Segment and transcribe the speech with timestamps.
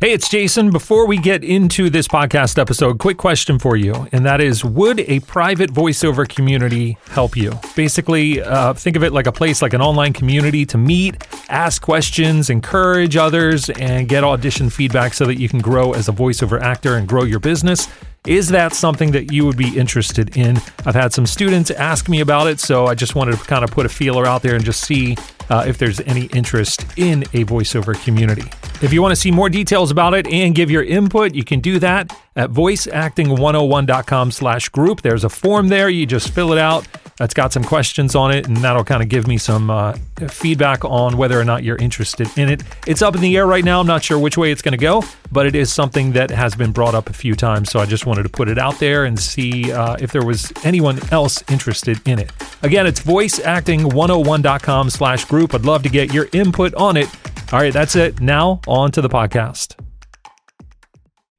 [0.00, 0.70] Hey, it's Jason.
[0.70, 5.00] Before we get into this podcast episode, quick question for you, and that is Would
[5.00, 7.52] a private voiceover community help you?
[7.74, 11.80] Basically, uh, think of it like a place, like an online community to meet, ask
[11.80, 16.60] questions, encourage others, and get audition feedback so that you can grow as a voiceover
[16.60, 17.88] actor and grow your business.
[18.26, 20.56] Is that something that you would be interested in?
[20.84, 23.70] I've had some students ask me about it, so I just wanted to kind of
[23.70, 25.16] put a feeler out there and just see
[25.48, 28.50] uh, if there's any interest in a voiceover community.
[28.82, 31.60] If you want to see more details about it and give your input, you can
[31.60, 35.02] do that at voiceacting101.com slash group.
[35.02, 35.88] There's a form there.
[35.88, 36.86] You just fill it out.
[37.16, 39.92] That's got some questions on it, and that'll kind of give me some uh,
[40.28, 42.64] feedback on whether or not you're interested in it.
[42.88, 43.78] It's up in the air right now.
[43.78, 46.56] I'm not sure which way it's going to go, but it is something that has
[46.56, 47.70] been brought up a few times.
[47.70, 50.52] So I just wanted to put it out there and see uh, if there was
[50.64, 52.32] anyone else interested in it.
[52.64, 55.54] Again, it's voiceacting101.com slash group.
[55.54, 57.08] I'd love to get your input on it.
[57.52, 58.20] All right, that's it.
[58.20, 59.76] Now, on to the podcast.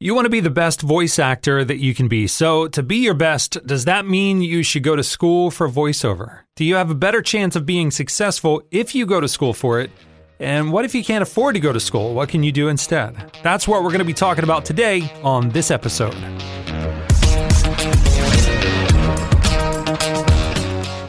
[0.00, 2.28] You want to be the best voice actor that you can be.
[2.28, 6.42] So, to be your best, does that mean you should go to school for voiceover?
[6.54, 9.80] Do you have a better chance of being successful if you go to school for
[9.80, 9.90] it?
[10.38, 12.14] And what if you can't afford to go to school?
[12.14, 13.16] What can you do instead?
[13.42, 16.14] That's what we're going to be talking about today on this episode.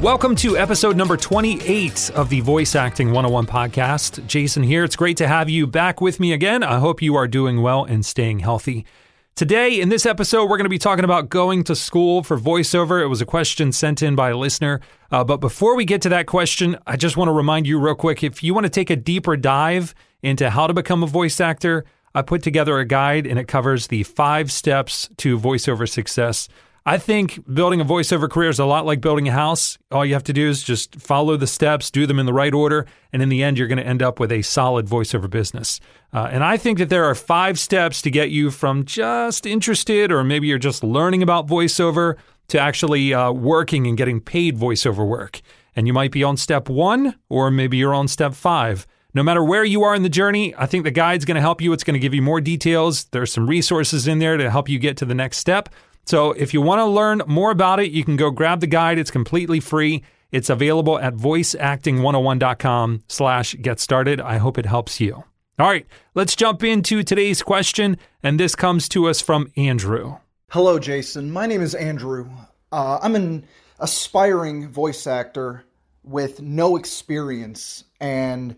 [0.00, 4.26] Welcome to episode number 28 of the Voice Acting 101 podcast.
[4.26, 4.82] Jason here.
[4.82, 6.62] It's great to have you back with me again.
[6.62, 8.86] I hope you are doing well and staying healthy.
[9.34, 13.02] Today, in this episode, we're going to be talking about going to school for voiceover.
[13.02, 14.80] It was a question sent in by a listener.
[15.10, 17.94] Uh, but before we get to that question, I just want to remind you, real
[17.94, 21.42] quick if you want to take a deeper dive into how to become a voice
[21.42, 26.48] actor, I put together a guide and it covers the five steps to voiceover success.
[26.86, 29.76] I think building a voiceover career is a lot like building a house.
[29.92, 32.54] All you have to do is just follow the steps, do them in the right
[32.54, 35.78] order, and in the end, you're going to end up with a solid voiceover business.
[36.12, 40.10] Uh, and I think that there are five steps to get you from just interested,
[40.10, 42.16] or maybe you're just learning about voiceover,
[42.48, 45.40] to actually uh, working and getting paid voiceover work.
[45.76, 48.86] And you might be on step one, or maybe you're on step five.
[49.12, 51.60] No matter where you are in the journey, I think the guide's going to help
[51.60, 51.72] you.
[51.72, 53.04] It's going to give you more details.
[53.06, 55.68] There's some resources in there to help you get to the next step.
[56.10, 58.98] So if you want to learn more about it, you can go grab the guide.
[58.98, 60.02] It's completely free.
[60.32, 64.20] It's available at voiceacting101.com slash get started.
[64.20, 65.22] I hope it helps you.
[65.60, 67.96] All right, let's jump into today's question.
[68.24, 70.16] And this comes to us from Andrew.
[70.50, 71.30] Hello, Jason.
[71.30, 72.28] My name is Andrew.
[72.72, 73.46] Uh, I'm an
[73.78, 75.64] aspiring voice actor
[76.02, 77.84] with no experience.
[78.00, 78.56] And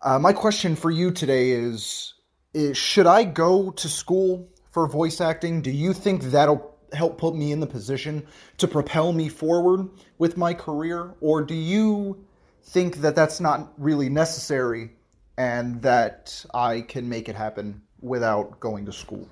[0.00, 2.14] uh, my question for you today is,
[2.54, 5.60] is Should I go to school for voice acting?
[5.60, 8.26] Do you think that'll help put me in the position
[8.58, 9.88] to propel me forward
[10.18, 11.14] with my career?
[11.20, 12.24] Or do you
[12.62, 14.90] think that that's not really necessary
[15.36, 19.28] and that I can make it happen without going to school?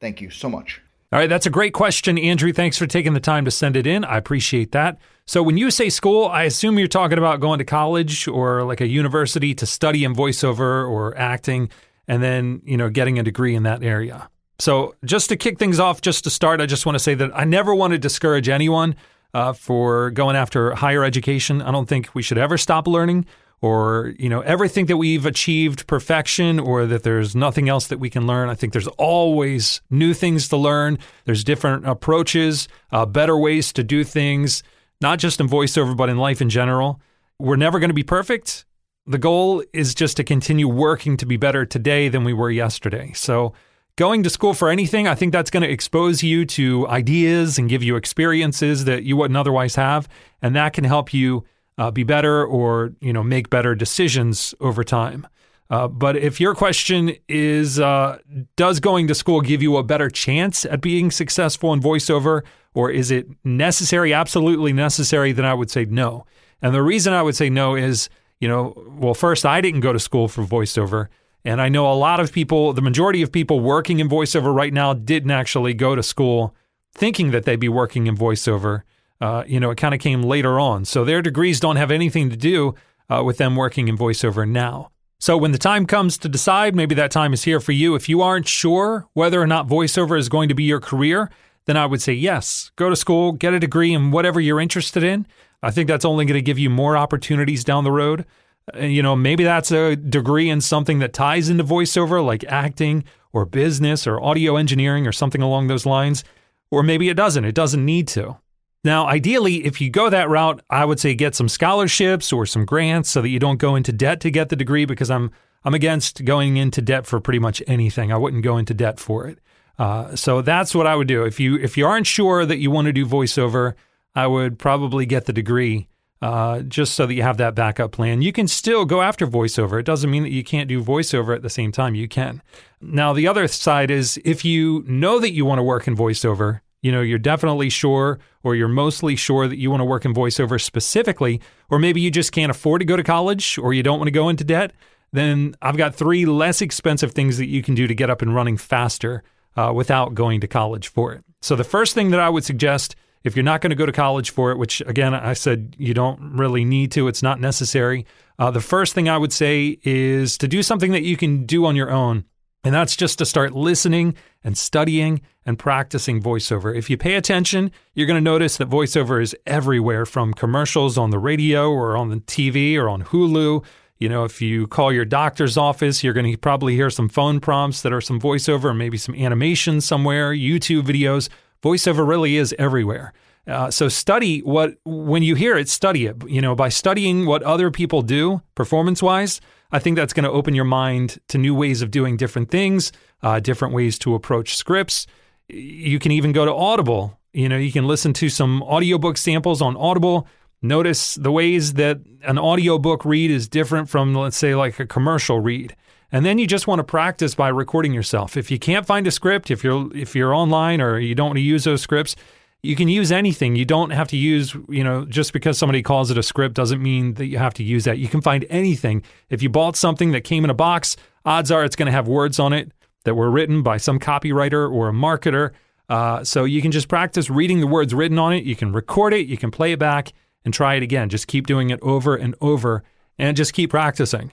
[0.00, 0.80] Thank you so much.
[1.12, 2.54] All right, that's a great question, Andrew.
[2.54, 4.02] Thanks for taking the time to send it in.
[4.02, 4.98] I appreciate that.
[5.26, 8.80] So, when you say school, I assume you're talking about going to college or like
[8.80, 11.68] a university to study in voiceover or acting
[12.08, 14.30] and then, you know, getting a degree in that area.
[14.58, 17.30] So, just to kick things off, just to start, I just want to say that
[17.34, 18.94] I never want to discourage anyone
[19.34, 21.62] uh, for going after higher education.
[21.62, 23.26] I don't think we should ever stop learning
[23.60, 27.98] or, you know, ever think that we've achieved perfection or that there's nothing else that
[27.98, 28.48] we can learn.
[28.48, 30.98] I think there's always new things to learn.
[31.24, 34.64] There's different approaches, uh, better ways to do things,
[35.00, 37.00] not just in voiceover, but in life in general.
[37.38, 38.64] We're never going to be perfect.
[39.06, 43.12] The goal is just to continue working to be better today than we were yesterday.
[43.14, 43.52] So,
[43.96, 47.68] going to school for anything, I think that's going to expose you to ideas and
[47.68, 50.08] give you experiences that you wouldn't otherwise have,
[50.40, 51.44] and that can help you
[51.78, 55.26] uh, be better or you know make better decisions over time.
[55.70, 58.18] Uh, but if your question is, uh,
[58.56, 62.42] does going to school give you a better chance at being successful in voiceover,
[62.74, 65.32] or is it necessary, absolutely necessary?
[65.32, 66.26] Then I would say no.
[66.60, 69.94] And the reason I would say no is, you know, well, first, I didn't go
[69.94, 71.08] to school for voiceover.
[71.44, 74.72] And I know a lot of people, the majority of people working in voiceover right
[74.72, 76.54] now didn't actually go to school
[76.94, 78.82] thinking that they'd be working in voiceover.
[79.20, 80.84] Uh, you know, it kind of came later on.
[80.84, 82.74] So their degrees don't have anything to do
[83.08, 84.90] uh, with them working in voiceover now.
[85.18, 87.94] So when the time comes to decide, maybe that time is here for you.
[87.94, 91.30] If you aren't sure whether or not voiceover is going to be your career,
[91.66, 95.04] then I would say yes, go to school, get a degree in whatever you're interested
[95.04, 95.26] in.
[95.62, 98.26] I think that's only going to give you more opportunities down the road.
[98.74, 103.04] Uh, you know, maybe that's a degree in something that ties into voiceover, like acting
[103.32, 106.24] or business or audio engineering or something along those lines.
[106.70, 107.44] Or maybe it doesn't.
[107.44, 108.36] It doesn't need to.
[108.84, 112.64] Now, ideally, if you go that route, I would say get some scholarships or some
[112.64, 115.30] grants so that you don't go into debt to get the degree because I'm
[115.64, 118.12] I'm against going into debt for pretty much anything.
[118.12, 119.38] I wouldn't go into debt for it.
[119.78, 121.24] Uh, so that's what I would do.
[121.24, 123.74] If you if you aren't sure that you want to do voiceover,
[124.14, 125.88] I would probably get the degree
[126.22, 128.22] uh, just so that you have that backup plan.
[128.22, 129.80] You can still go after voiceover.
[129.80, 131.96] It doesn't mean that you can't do voiceover at the same time.
[131.96, 132.40] You can.
[132.80, 136.60] Now, the other side is if you know that you want to work in voiceover,
[136.80, 140.14] you know, you're definitely sure or you're mostly sure that you want to work in
[140.14, 141.40] voiceover specifically,
[141.70, 144.12] or maybe you just can't afford to go to college or you don't want to
[144.12, 144.72] go into debt,
[145.12, 148.34] then I've got three less expensive things that you can do to get up and
[148.34, 149.24] running faster
[149.56, 151.24] uh, without going to college for it.
[151.40, 153.92] So, the first thing that I would suggest if you're not going to go to
[153.92, 158.06] college for it, which again, I said you don't really need to, it's not necessary.
[158.38, 161.66] Uh, the first thing I would say is to do something that you can do
[161.66, 162.24] on your own.
[162.64, 164.14] And that's just to start listening
[164.44, 166.76] and studying and practicing voiceover.
[166.76, 171.10] If you pay attention, you're going to notice that voiceover is everywhere from commercials on
[171.10, 173.64] the radio or on the TV or on Hulu.
[173.98, 177.40] You know, if you call your doctor's office, you're going to probably hear some phone
[177.40, 181.28] prompts that are some voiceover, maybe some animation somewhere, YouTube videos.
[181.62, 183.12] Voiceover really is everywhere.
[183.46, 186.16] Uh, so study what when you hear it, study it.
[186.28, 189.40] You know, by studying what other people do performance wise,
[189.72, 192.92] I think that's going to open your mind to new ways of doing different things,
[193.22, 195.06] uh, different ways to approach scripts.
[195.48, 197.18] You can even go to Audible.
[197.32, 200.28] You know, you can listen to some audiobook samples on Audible.
[200.60, 205.40] Notice the ways that an audiobook read is different from, let's say, like a commercial
[205.40, 205.74] read.
[206.12, 208.36] And then you just want to practice by recording yourself.
[208.36, 211.38] If you can't find a script, if you're if you're online or you don't want
[211.38, 212.14] to use those scripts,
[212.62, 213.56] you can use anything.
[213.56, 216.82] You don't have to use, you know, just because somebody calls it a script doesn't
[216.82, 217.98] mean that you have to use that.
[217.98, 219.02] You can find anything.
[219.30, 222.06] If you bought something that came in a box, odds are it's going to have
[222.06, 222.70] words on it
[223.04, 225.50] that were written by some copywriter or a marketer.
[225.88, 228.44] Uh, so you can just practice reading the words written on it.
[228.44, 230.12] You can record it, you can play it back
[230.44, 231.08] and try it again.
[231.08, 232.84] Just keep doing it over and over
[233.18, 234.32] and just keep practicing.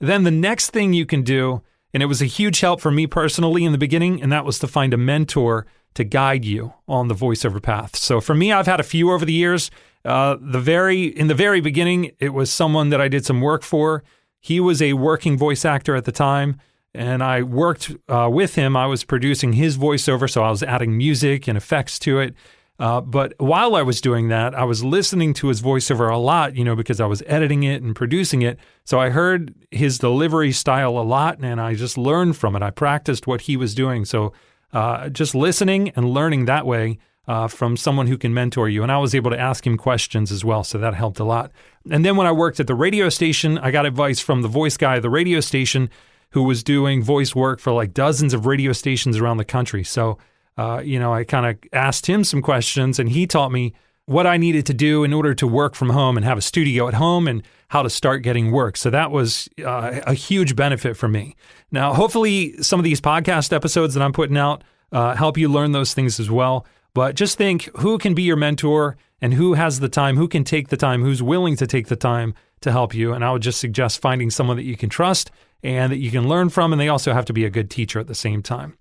[0.00, 1.62] Then the next thing you can do,
[1.92, 4.58] and it was a huge help for me personally in the beginning, and that was
[4.60, 7.96] to find a mentor to guide you on the voiceover path.
[7.96, 9.70] So for me, I've had a few over the years.
[10.04, 13.62] Uh, the very in the very beginning, it was someone that I did some work
[13.62, 14.02] for.
[14.40, 16.60] He was a working voice actor at the time,
[16.92, 18.76] and I worked uh, with him.
[18.76, 22.34] I was producing his voiceover, so I was adding music and effects to it.
[22.78, 26.56] Uh, but while I was doing that, I was listening to his voiceover a lot,
[26.56, 28.58] you know, because I was editing it and producing it.
[28.84, 32.62] So I heard his delivery style a lot and I just learned from it.
[32.62, 34.04] I practiced what he was doing.
[34.04, 34.32] So
[34.72, 36.98] uh, just listening and learning that way
[37.28, 38.82] uh, from someone who can mentor you.
[38.82, 40.64] And I was able to ask him questions as well.
[40.64, 41.52] So that helped a lot.
[41.90, 44.76] And then when I worked at the radio station, I got advice from the voice
[44.76, 45.90] guy at the radio station
[46.30, 49.84] who was doing voice work for like dozens of radio stations around the country.
[49.84, 50.18] So
[50.56, 53.72] uh, you know, I kind of asked him some questions and he taught me
[54.06, 56.88] what I needed to do in order to work from home and have a studio
[56.88, 58.76] at home and how to start getting work.
[58.76, 61.36] So that was uh, a huge benefit for me.
[61.72, 64.62] Now, hopefully, some of these podcast episodes that I'm putting out
[64.92, 66.66] uh, help you learn those things as well.
[66.92, 70.44] But just think who can be your mentor and who has the time, who can
[70.44, 73.12] take the time, who's willing to take the time to help you.
[73.12, 75.30] And I would just suggest finding someone that you can trust
[75.62, 76.72] and that you can learn from.
[76.72, 78.76] And they also have to be a good teacher at the same time.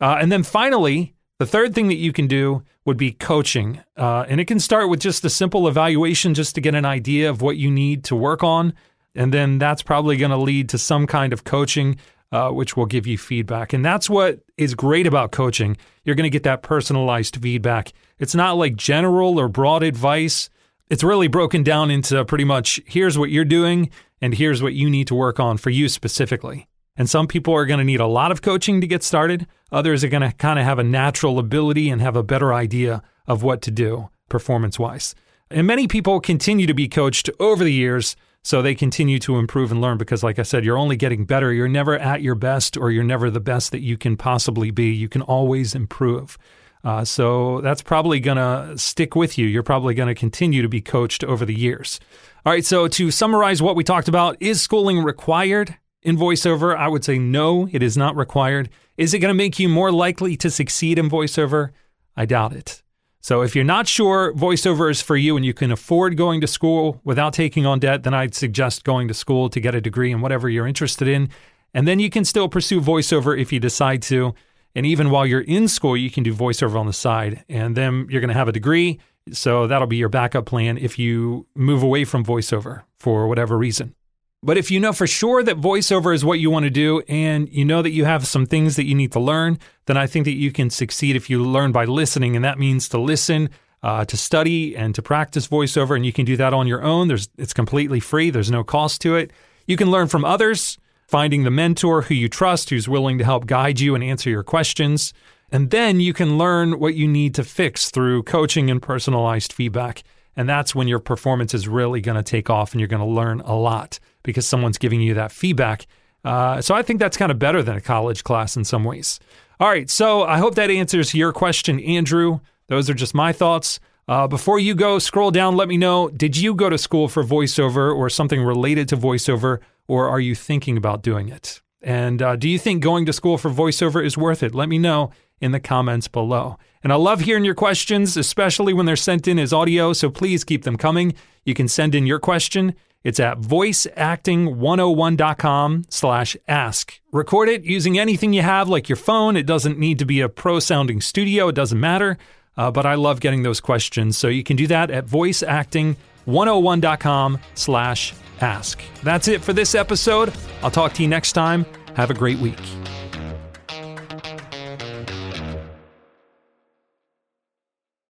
[0.00, 3.80] Uh, and then finally, the third thing that you can do would be coaching.
[3.96, 7.28] Uh, and it can start with just a simple evaluation just to get an idea
[7.28, 8.72] of what you need to work on.
[9.14, 11.96] And then that's probably going to lead to some kind of coaching,
[12.32, 13.72] uh, which will give you feedback.
[13.72, 15.76] And that's what is great about coaching.
[16.04, 17.92] You're going to get that personalized feedback.
[18.18, 20.48] It's not like general or broad advice.
[20.88, 24.88] It's really broken down into pretty much here's what you're doing and here's what you
[24.88, 26.68] need to work on for you specifically.
[26.96, 29.46] And some people are going to need a lot of coaching to get started.
[29.70, 33.02] Others are going to kind of have a natural ability and have a better idea
[33.26, 35.14] of what to do performance wise.
[35.50, 38.16] And many people continue to be coached over the years.
[38.42, 41.52] So they continue to improve and learn because, like I said, you're only getting better.
[41.52, 44.92] You're never at your best or you're never the best that you can possibly be.
[44.92, 46.38] You can always improve.
[46.84, 49.46] Uh, so that's probably going to stick with you.
[49.46, 51.98] You're probably going to continue to be coached over the years.
[52.44, 52.64] All right.
[52.64, 55.76] So to summarize what we talked about, is schooling required?
[56.06, 56.74] In voiceover?
[56.74, 58.70] I would say no, it is not required.
[58.96, 61.70] Is it going to make you more likely to succeed in voiceover?
[62.16, 62.82] I doubt it.
[63.20, 66.46] So if you're not sure voiceover is for you and you can afford going to
[66.46, 70.12] school without taking on debt, then I'd suggest going to school to get a degree
[70.12, 71.28] in whatever you're interested in.
[71.74, 74.32] And then you can still pursue voiceover if you decide to.
[74.76, 77.44] And even while you're in school, you can do voiceover on the side.
[77.48, 79.00] And then you're going to have a degree.
[79.32, 83.96] So that'll be your backup plan if you move away from voiceover for whatever reason.
[84.42, 87.48] But if you know for sure that voiceover is what you want to do and
[87.48, 90.24] you know that you have some things that you need to learn, then I think
[90.26, 92.36] that you can succeed if you learn by listening.
[92.36, 93.50] And that means to listen,
[93.82, 95.96] uh, to study, and to practice voiceover.
[95.96, 97.08] And you can do that on your own.
[97.08, 99.32] There's, it's completely free, there's no cost to it.
[99.66, 100.78] You can learn from others.
[101.06, 104.42] finding the mentor who you trust, who's willing to help guide you and answer your
[104.42, 105.12] questions.
[105.52, 110.02] And then you can learn what you need to fix through coaching and personalized feedback.
[110.36, 113.06] And that's when your performance is really going to take off and you're going to
[113.06, 115.86] learn a lot because someone's giving you that feedback.
[116.24, 119.18] Uh, so I think that's kind of better than a college class in some ways.
[119.58, 119.88] All right.
[119.88, 122.40] So I hope that answers your question, Andrew.
[122.68, 123.80] Those are just my thoughts.
[124.08, 127.24] Uh, before you go, scroll down, let me know did you go to school for
[127.24, 131.60] voiceover or something related to voiceover, or are you thinking about doing it?
[131.82, 134.54] And uh, do you think going to school for voiceover is worth it?
[134.54, 136.58] Let me know in the comments below.
[136.82, 140.44] And I love hearing your questions, especially when they're sent in as audio, so please
[140.44, 141.14] keep them coming.
[141.44, 142.74] You can send in your question.
[143.02, 147.00] It's at voiceacting101.com slash ask.
[147.12, 149.36] Record it using anything you have, like your phone.
[149.36, 152.18] It doesn't need to be a pro sounding studio, it doesn't matter.
[152.56, 154.18] Uh, but I love getting those questions.
[154.18, 158.80] So you can do that at voiceacting101.com slash ask.
[159.02, 160.32] That's it for this episode.
[160.62, 161.66] I'll talk to you next time.
[161.94, 162.58] Have a great week.